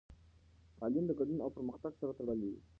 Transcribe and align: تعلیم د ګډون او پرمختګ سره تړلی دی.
تعلیم 0.79 1.03
د 1.07 1.11
ګډون 1.19 1.39
او 1.41 1.49
پرمختګ 1.57 1.91
سره 2.01 2.11
تړلی 2.19 2.49
دی. 2.53 2.59